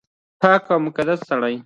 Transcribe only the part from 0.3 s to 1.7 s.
پاک او مقدس سړی